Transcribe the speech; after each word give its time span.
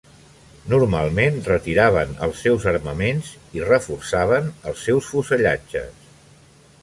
Normalment 0.71 1.35
retiraven 1.49 2.15
els 2.27 2.39
seus 2.45 2.65
armaments 2.71 3.29
i 3.59 3.63
reforçaven 3.67 4.49
els 4.71 4.87
seus 4.89 5.11
fusellatges. 5.11 6.09